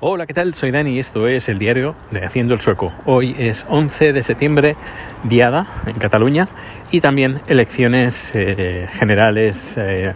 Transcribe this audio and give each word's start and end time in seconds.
Hola, 0.00 0.26
¿qué 0.26 0.34
tal? 0.34 0.52
Soy 0.52 0.72
Dani 0.72 0.90
y 0.90 0.98
esto 0.98 1.26
es 1.26 1.48
el 1.48 1.58
diario 1.58 1.94
de 2.10 2.22
Haciendo 2.22 2.52
el 2.52 2.60
Sueco. 2.60 2.92
Hoy 3.06 3.34
es 3.38 3.64
11 3.66 4.12
de 4.12 4.22
septiembre, 4.22 4.76
diada 5.24 5.66
en 5.86 5.94
Cataluña 5.94 6.48
y 6.90 7.00
también 7.00 7.40
elecciones 7.48 8.32
eh, 8.34 8.88
generales 8.92 9.74
eh, 9.78 10.12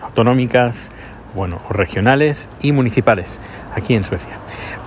autonómicas, 0.00 0.90
bueno, 1.34 1.60
regionales 1.70 2.48
y 2.60 2.72
municipales 2.72 3.40
aquí 3.74 3.94
en 3.94 4.04
Suecia. 4.04 4.38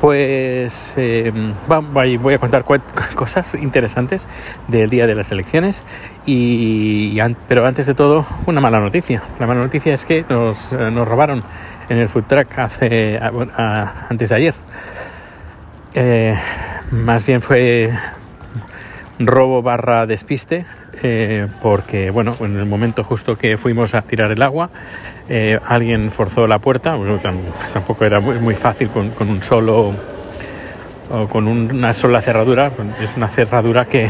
Pues 0.01 0.93
eh, 0.97 1.31
voy 1.67 2.33
a 2.33 2.37
contar 2.37 2.63
cosas 3.15 3.55
interesantes 3.55 4.27
del 4.67 4.89
día 4.89 5.07
de 5.07 5.15
las 5.15 5.31
elecciones, 5.31 5.83
y, 6.25 7.17
pero 7.47 7.65
antes 7.65 7.87
de 7.87 7.93
todo, 7.93 8.25
una 8.45 8.61
mala 8.61 8.79
noticia. 8.79 9.21
La 9.39 9.47
mala 9.47 9.61
noticia 9.61 9.93
es 9.93 10.05
que 10.05 10.25
nos, 10.29 10.71
nos 10.71 11.07
robaron 11.07 11.43
en 11.89 11.97
el 11.97 12.09
food 12.09 12.23
truck 12.23 12.57
hace, 12.57 13.19
antes 14.09 14.29
de 14.29 14.35
ayer. 14.35 14.53
Eh, 15.93 16.35
más 16.91 17.25
bien 17.25 17.41
fue 17.41 17.91
robo 19.19 19.61
barra 19.61 20.05
despiste 20.05 20.65
eh, 21.01 21.47
porque 21.61 22.09
bueno 22.09 22.35
en 22.39 22.57
el 22.57 22.65
momento 22.65 23.03
justo 23.03 23.37
que 23.37 23.57
fuimos 23.57 23.93
a 23.93 24.01
tirar 24.01 24.31
el 24.31 24.41
agua 24.41 24.69
eh, 25.29 25.59
alguien 25.65 26.11
forzó 26.11 26.47
la 26.47 26.59
puerta 26.59 26.97
tampoco 27.73 28.05
era 28.05 28.19
muy, 28.19 28.55
fácil 28.55 28.89
con, 28.89 29.11
un 29.27 29.41
solo 29.41 29.93
o 31.11 31.27
con 31.27 31.47
una 31.47 31.93
sola 31.93 32.21
cerradura 32.21 32.71
es 33.01 33.15
una 33.15 33.29
cerradura 33.29 33.85
que 33.85 34.09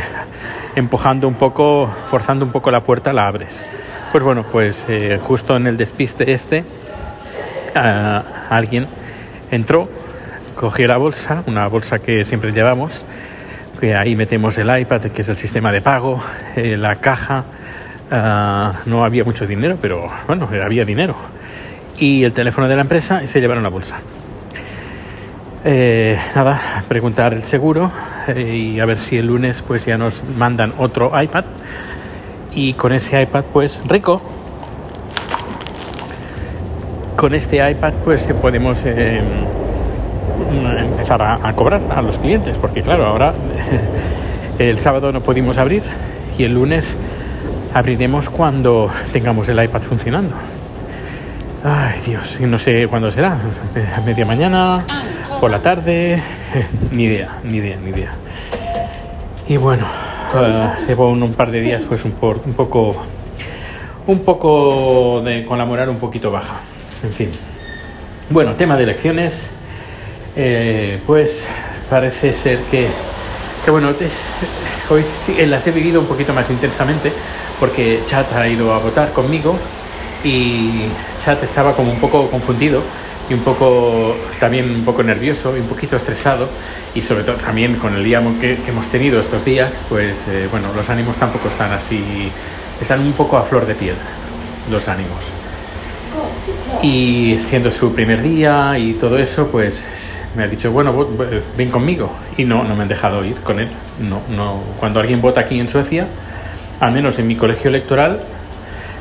empujando 0.76 1.28
un 1.28 1.36
poco 1.36 1.94
forzando 2.10 2.46
un 2.46 2.52
poco 2.52 2.72
la 2.72 2.82
puerta 2.82 3.14
la 3.14 3.28
abres. 3.28 3.66
Pues 4.12 4.24
bueno 4.24 4.46
pues 4.50 4.86
justo 5.22 5.56
en 5.56 5.68
el 5.68 5.78
despiste 5.78 6.32
este 6.32 6.64
alguien 7.76 8.88
entró, 9.52 9.88
cogió 10.56 10.88
la 10.88 10.98
bolsa, 10.98 11.44
una 11.48 11.68
bolsa 11.68 12.00
que 12.00 12.24
siempre 12.24 12.52
llevamos, 12.52 13.04
que 13.84 13.98
ahí 13.98 14.16
metemos 14.16 14.58
el 14.58 14.80
iPad, 14.80 15.02
que 15.12 15.24
es 15.24 15.28
el 15.28 15.36
sistema 15.36 15.70
de 15.70 15.82
pago, 15.82 16.18
eh, 16.56 16.78
la 16.78 16.96
caja, 16.96 17.44
ah, 18.10 18.72
no 18.86 19.04
había 19.04 19.26
mucho 19.26 19.46
dinero, 19.46 19.78
pero 19.82 20.06
bueno, 20.26 20.48
había 20.64 20.86
dinero. 20.86 21.18
Y 22.00 22.24
el 22.24 22.32
teléfono 22.32 22.70
de 22.70 22.78
la 22.78 22.84
empresa 22.84 23.22
y 23.22 23.28
se 23.28 23.42
llevaron 23.42 23.62
la 23.62 23.68
bolsa. 23.68 24.00
Eh, 25.66 26.18
nada, 26.34 26.86
preguntar 26.88 27.34
el 27.34 27.44
seguro 27.44 27.92
eh, 28.30 28.56
y 28.56 28.80
a 28.80 28.86
ver 28.86 28.98
si 28.98 29.18
el 29.18 29.28
lunes 29.28 29.62
pues 29.62 29.86
ya 29.86 29.98
nos 29.98 30.24
mandan 30.24 30.76
otro 30.78 31.12
iPad 31.22 31.44
y 32.56 32.76
con 32.76 32.94
ese 32.94 33.22
iPad 33.22 33.44
pues 33.52 33.82
rico 33.86 34.22
con 37.18 37.36
este 37.36 37.70
iPad 37.70 37.94
pues 38.06 38.24
podemos 38.42 38.80
eh, 38.86 39.22
empezar 40.80 41.22
a, 41.22 41.54
cobrar 41.54 41.82
a 41.90 42.02
los 42.02 42.18
clientes, 42.18 42.58
porque 42.58 42.82
claro, 42.82 43.06
ahora 43.06 43.34
el 44.60 44.80
sábado 44.80 45.12
no 45.12 45.22
pudimos 45.22 45.58
abrir 45.58 45.84
y 46.38 46.44
el 46.44 46.54
lunes 46.54 46.96
abriremos 47.74 48.30
cuando 48.30 48.90
tengamos 49.12 49.48
el 49.50 49.64
iPad 49.64 49.82
funcionando. 49.82 50.36
Ay 51.64 52.02
Dios, 52.06 52.40
no 52.42 52.60
sé 52.60 52.88
cuándo 52.88 53.10
será, 53.10 53.38
a 53.96 54.02
media 54.06 54.26
mañana, 54.26 54.84
por 55.40 55.50
la 55.50 55.60
tarde, 55.60 56.22
ni 56.92 57.04
idea, 57.04 57.38
ni 57.44 57.58
idea, 57.58 57.78
ni 57.82 57.90
idea. 57.90 58.12
Y 59.48 59.58
bueno, 59.58 59.86
uh, 60.34 60.88
llevo 60.88 61.10
un, 61.10 61.34
par 61.34 61.52
de 61.52 61.62
días 61.62 61.84
pues 61.88 62.06
un, 62.06 62.16
un 62.22 62.54
poco 62.54 62.96
un 64.08 64.20
poco 64.20 65.22
de, 65.22 65.46
con 65.46 65.58
la 65.58 65.66
moral 65.66 65.90
un 65.90 65.98
poquito 65.98 66.32
baja. 66.32 66.60
En 67.04 67.14
fin. 67.14 67.32
Bueno, 68.30 68.56
tema 68.56 68.76
de 68.76 68.84
elecciones. 68.84 69.50
Eh, 70.36 71.00
pues 71.06 71.48
parece 71.90 72.34
ser 72.34 72.60
que, 72.72 72.88
que 73.64 73.72
bueno, 73.72 73.90
hoy 74.90 75.04
sí, 75.26 75.36
las 75.46 75.68
he 75.68 75.72
vivido 75.72 76.02
un 76.02 76.08
poquito 76.08 76.34
más 76.34 76.50
intensamente 76.50 77.12
porque 77.60 78.02
Chat 78.06 78.34
ha 78.34 78.48
ido 78.48 78.74
a 78.74 78.80
votar 78.80 79.14
conmigo 79.14 79.58
y 80.24 80.86
Chat 81.24 81.44
estaba 81.44 81.76
como 81.76 81.92
un 81.92 82.00
poco 82.00 82.30
confundido 82.30 82.82
y 83.30 83.34
un 83.34 83.42
poco 83.42 84.16
también 84.40 84.70
un 84.70 84.84
poco 84.84 85.04
nervioso 85.04 85.56
y 85.56 85.60
un 85.60 85.68
poquito 85.68 85.98
estresado. 85.98 86.50
Y 86.96 87.02
sobre 87.02 87.24
todo 87.24 87.36
también 87.36 87.76
con 87.76 87.96
el 87.96 88.04
día 88.04 88.22
que, 88.42 88.58
hemos 88.68 88.88
tenido 88.88 89.20
estos 89.20 89.46
días 89.46 89.72
pues 89.88 90.16
eh, 90.28 90.48
bueno 90.50 90.70
los 90.76 90.90
ánimos 90.90 91.16
tampoco 91.18 91.48
están 91.48 91.72
así 91.72 92.32
están 92.82 93.02
un 93.02 93.14
poco 93.14 93.38
a 93.38 93.44
flor 93.44 93.66
de 93.66 93.76
piel 93.76 93.96
los 94.70 94.88
ánimos. 94.88 95.24
Y 96.82 97.38
siendo 97.40 97.72
su 97.72 97.94
primer 97.94 98.22
día 98.22 98.78
y 98.78 98.94
todo 98.94 99.18
eso, 99.18 99.48
pues 99.48 99.86
me 100.36 100.44
ha 100.44 100.48
dicho, 100.48 100.72
bueno, 100.72 101.08
ven 101.56 101.70
conmigo. 101.70 102.12
Y 102.38 102.44
no, 102.44 102.64
no 102.64 102.76
me 102.76 102.84
han 102.84 102.88
dejado 102.88 103.24
ir 103.24 103.40
con 103.42 103.60
él. 103.60 103.70
No, 104.00 104.22
no. 104.30 104.64
Cuando 104.80 105.00
alguien 105.00 105.22
vota 105.22 105.42
aquí 105.42 105.60
en 105.60 105.70
Suecia, 105.70 106.08
al 106.80 106.92
menos 106.92 107.20
en 107.20 107.28
mi 107.28 107.36
colegio 107.36 107.70
electoral, 107.70 108.24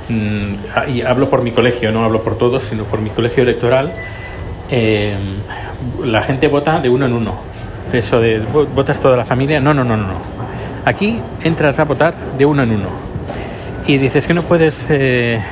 mm, 0.08 0.90
y 0.94 1.02
hablo 1.02 1.30
por 1.30 1.42
mi 1.42 1.52
colegio, 1.52 1.90
no 1.90 2.04
hablo 2.04 2.22
por 2.22 2.36
todos, 2.36 2.64
sino 2.64 2.84
por 2.84 3.00
mi 3.00 3.10
colegio 3.10 3.42
electoral, 3.42 3.94
em, 4.70 5.38
la 6.04 6.22
gente 6.22 6.48
vota 6.48 6.80
de 6.80 6.88
uno 6.88 7.06
en 7.06 7.12
uno. 7.12 7.40
Eso 7.92 8.20
de 8.20 8.38
votas 8.38 9.00
toda 9.00 9.16
la 9.16 9.24
familia, 9.24 9.60
no, 9.60 9.74
no, 9.74 9.84
no, 9.84 9.96
no. 9.96 10.14
Aquí 10.84 11.20
entras 11.42 11.78
a 11.78 11.84
votar 11.84 12.14
de 12.38 12.44
uno 12.46 12.62
en 12.62 12.72
uno. 12.72 12.88
Y 13.86 13.98
dices 13.98 14.26
que 14.26 14.34
no 14.34 14.42
puedes, 14.42 14.86
eh, 14.88 15.42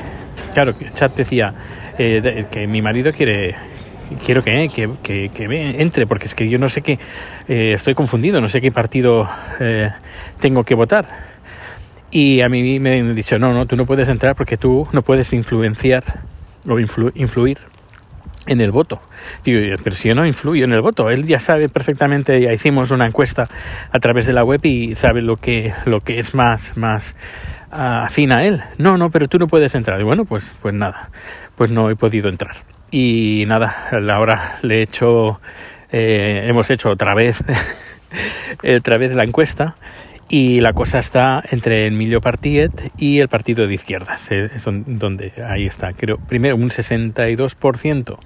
claro, 0.54 0.72
chat 0.94 1.14
decía, 1.16 1.52
eh, 1.98 2.46
que 2.50 2.66
mi 2.66 2.80
marido 2.80 3.12
quiere 3.12 3.54
quiero 4.24 4.42
que, 4.42 4.68
que, 5.02 5.28
que, 5.28 5.74
entre, 5.80 6.06
porque 6.06 6.26
es 6.26 6.34
que 6.34 6.48
yo 6.48 6.58
no 6.58 6.68
sé 6.68 6.82
qué, 6.82 6.98
eh, 7.48 7.72
estoy 7.74 7.94
confundido, 7.94 8.40
no 8.40 8.48
sé 8.48 8.60
qué 8.60 8.70
partido 8.70 9.28
eh, 9.58 9.90
tengo 10.40 10.64
que 10.64 10.74
votar. 10.74 11.30
Y 12.10 12.40
a 12.40 12.48
mí 12.48 12.80
me 12.80 12.98
han 12.98 13.14
dicho, 13.14 13.38
no, 13.38 13.52
no, 13.52 13.66
tú 13.66 13.76
no 13.76 13.86
puedes 13.86 14.08
entrar 14.08 14.34
porque 14.34 14.56
tú 14.56 14.88
no 14.92 15.02
puedes 15.02 15.32
influenciar 15.32 16.02
o 16.68 16.78
influir 16.78 17.58
en 18.46 18.60
el 18.60 18.72
voto. 18.72 19.00
Pero 19.44 19.92
si 19.92 20.08
yo 20.08 20.14
no 20.14 20.26
influyo 20.26 20.64
en 20.64 20.72
el 20.72 20.80
voto, 20.80 21.08
él 21.10 21.24
ya 21.24 21.38
sabe 21.38 21.68
perfectamente, 21.68 22.40
ya 22.40 22.52
hicimos 22.52 22.90
una 22.90 23.06
encuesta 23.06 23.44
a 23.92 23.98
través 24.00 24.26
de 24.26 24.32
la 24.32 24.44
web 24.44 24.60
y 24.64 24.94
sabe 24.96 25.22
lo 25.22 25.36
que, 25.36 25.72
lo 25.84 26.00
que 26.00 26.18
es 26.18 26.34
más, 26.34 26.76
más 26.76 27.14
afín 27.70 28.32
a 28.32 28.44
él. 28.44 28.62
No, 28.78 28.96
no, 28.98 29.10
pero 29.10 29.28
tú 29.28 29.38
no 29.38 29.46
puedes 29.46 29.74
entrar. 29.76 30.00
Y 30.00 30.04
bueno, 30.04 30.24
pues, 30.24 30.52
pues 30.60 30.74
nada, 30.74 31.10
pues 31.54 31.70
no 31.70 31.90
he 31.90 31.96
podido 31.96 32.28
entrar. 32.28 32.56
Y 32.90 33.44
nada, 33.46 33.88
ahora 34.12 34.58
le 34.62 34.78
he 34.78 34.82
hecho, 34.82 35.40
eh, 35.92 36.46
hemos 36.46 36.70
hecho 36.70 36.90
otra 36.90 37.14
vez, 37.14 37.42
otra 38.76 38.98
vez 38.98 39.14
la 39.14 39.24
encuesta 39.24 39.76
y 40.28 40.60
la 40.60 40.72
cosa 40.72 41.00
está 41.00 41.42
entre 41.50 41.86
el 41.86 41.94
Emilio 41.94 42.20
Partiet 42.20 42.92
y 42.96 43.18
el 43.18 43.28
partido 43.28 43.66
de 43.66 43.74
izquierdas, 43.74 44.30
eh, 44.30 44.48
donde 44.86 45.32
ahí 45.44 45.66
está, 45.66 45.92
creo, 45.92 46.18
primero 46.18 46.54
un 46.54 46.70
62% 46.70 48.18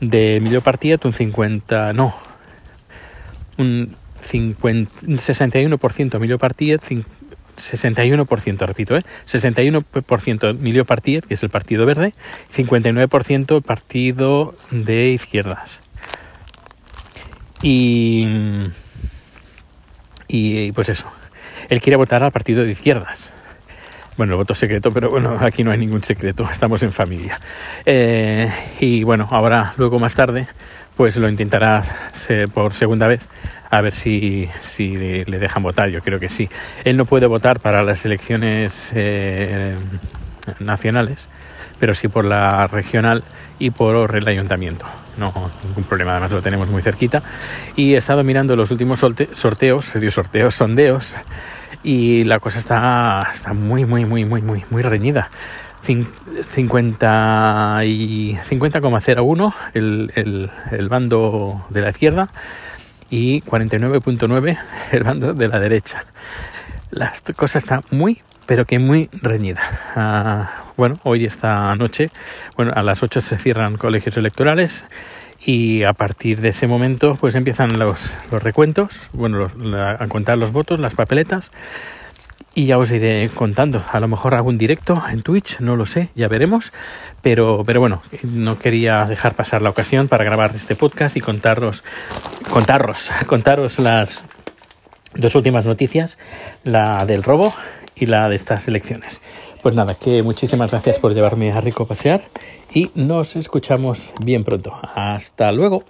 de 0.00 0.36
Emilio 0.36 0.62
Partiet, 0.62 1.04
un 1.04 1.12
50, 1.12 1.92
no, 1.92 2.14
un, 3.58 3.94
50, 4.22 5.06
un 5.06 5.18
61% 5.18 6.14
Emilio 6.14 6.38
Partiet, 6.38 6.80
61%, 7.56 8.66
repito, 8.66 8.96
¿eh? 8.96 9.02
61% 9.26 10.50
Emilio 10.50 10.84
Partiet, 10.84 11.24
que 11.24 11.34
es 11.34 11.42
el 11.42 11.50
Partido 11.50 11.86
Verde, 11.86 12.14
59% 12.54 13.56
el 13.56 13.62
Partido 13.62 14.54
de 14.70 15.10
Izquierdas. 15.10 15.80
Y, 17.62 18.24
y 20.28 20.72
pues 20.72 20.88
eso, 20.88 21.10
él 21.68 21.80
quiere 21.80 21.96
votar 21.96 22.22
al 22.22 22.32
Partido 22.32 22.64
de 22.64 22.72
Izquierdas. 22.72 23.32
Bueno, 24.16 24.32
el 24.32 24.38
voto 24.38 24.54
secreto, 24.54 24.90
pero 24.92 25.10
bueno, 25.10 25.36
aquí 25.40 25.62
no 25.62 25.70
hay 25.70 25.78
ningún 25.78 26.02
secreto, 26.02 26.48
estamos 26.52 26.82
en 26.82 26.92
familia. 26.92 27.38
Eh, 27.84 28.50
y 28.80 29.04
bueno, 29.04 29.28
ahora, 29.30 29.72
luego 29.76 29.98
más 29.98 30.14
tarde, 30.14 30.48
pues 30.96 31.16
lo 31.16 31.28
intentará 31.28 31.82
por 32.54 32.72
segunda 32.72 33.06
vez 33.06 33.28
a 33.70 33.82
ver 33.82 33.92
si, 33.92 34.48
si 34.62 34.88
le 34.88 35.38
dejan 35.38 35.62
votar, 35.62 35.90
yo 35.90 36.00
creo 36.00 36.18
que 36.18 36.28
sí. 36.28 36.48
Él 36.84 36.96
no 36.96 37.04
puede 37.04 37.26
votar 37.26 37.60
para 37.60 37.82
las 37.82 38.04
elecciones 38.04 38.90
eh, 38.94 39.74
nacionales, 40.60 41.28
pero 41.78 41.94
sí 41.94 42.08
por 42.08 42.24
la 42.24 42.66
regional 42.68 43.22
y 43.58 43.70
por 43.70 44.16
el 44.16 44.26
ayuntamiento. 44.28 44.86
No, 45.18 45.50
ningún 45.64 45.84
problema, 45.84 46.12
además 46.12 46.30
lo 46.30 46.42
tenemos 46.42 46.70
muy 46.70 46.82
cerquita. 46.82 47.22
Y 47.74 47.94
he 47.94 47.96
estado 47.96 48.22
mirando 48.22 48.54
los 48.54 48.70
últimos 48.70 49.00
sorteos, 49.00 49.92
sorteos, 50.10 50.54
sondeos, 50.54 51.14
y 51.86 52.24
la 52.24 52.40
cosa 52.40 52.58
está, 52.58 53.30
está 53.32 53.52
muy, 53.54 53.84
muy, 53.84 54.04
muy, 54.04 54.24
muy, 54.24 54.42
muy, 54.42 54.64
muy 54.70 54.82
reñida. 54.82 55.30
50 55.84 57.80
y 57.84 58.34
50,01 58.34 59.54
el, 59.72 60.10
el, 60.16 60.50
el 60.72 60.88
bando 60.88 61.64
de 61.70 61.80
la 61.82 61.90
izquierda 61.90 62.28
y 63.08 63.40
49.9 63.42 64.58
el 64.90 65.04
bando 65.04 65.32
de 65.32 65.46
la 65.46 65.60
derecha. 65.60 66.06
La 66.90 67.12
cosa 67.36 67.58
está 67.58 67.82
muy, 67.92 68.20
pero 68.46 68.64
que 68.64 68.80
muy 68.80 69.08
reñida. 69.12 69.60
Ah, 69.94 70.64
bueno, 70.76 70.98
hoy 71.04 71.24
esta 71.24 71.72
noche, 71.76 72.10
bueno, 72.56 72.72
a 72.74 72.82
las 72.82 73.04
8 73.04 73.20
se 73.20 73.38
cierran 73.38 73.76
colegios 73.76 74.16
electorales 74.16 74.84
y 75.40 75.84
a 75.84 75.92
partir 75.92 76.40
de 76.40 76.48
ese 76.48 76.66
momento 76.66 77.16
pues 77.20 77.34
empiezan 77.34 77.78
los, 77.78 78.12
los 78.30 78.42
recuentos, 78.42 78.92
bueno, 79.12 79.50
a 79.98 80.06
contar 80.08 80.38
los 80.38 80.52
votos, 80.52 80.80
las 80.80 80.94
papeletas 80.94 81.50
y 82.56 82.64
ya 82.64 82.78
os 82.78 82.90
iré 82.90 83.28
contando. 83.28 83.84
A 83.92 84.00
lo 84.00 84.08
mejor 84.08 84.34
hago 84.34 84.48
un 84.48 84.56
directo 84.56 85.02
en 85.10 85.22
Twitch, 85.22 85.60
no 85.60 85.76
lo 85.76 85.84
sé, 85.84 86.08
ya 86.14 86.26
veremos. 86.26 86.72
Pero, 87.20 87.64
pero 87.66 87.80
bueno, 87.80 88.02
no 88.22 88.58
quería 88.58 89.04
dejar 89.04 89.34
pasar 89.34 89.60
la 89.60 89.68
ocasión 89.68 90.08
para 90.08 90.24
grabar 90.24 90.52
este 90.54 90.74
podcast 90.74 91.18
y 91.18 91.20
contaros, 91.20 91.84
contaros, 92.50 93.10
contaros 93.26 93.78
las 93.78 94.24
dos 95.14 95.34
últimas 95.34 95.66
noticias, 95.66 96.18
la 96.64 97.04
del 97.04 97.22
robo 97.22 97.54
y 97.94 98.06
la 98.06 98.26
de 98.28 98.36
estas 98.36 98.68
elecciones. 98.68 99.20
Pues 99.66 99.74
nada, 99.74 99.96
que 99.96 100.22
muchísimas 100.22 100.70
gracias 100.70 101.00
por 101.00 101.12
llevarme 101.12 101.50
a 101.50 101.60
Rico 101.60 101.86
pasear 101.86 102.22
y 102.72 102.88
nos 102.94 103.34
escuchamos 103.34 104.10
bien 104.22 104.44
pronto. 104.44 104.72
Hasta 104.94 105.50
luego. 105.50 105.82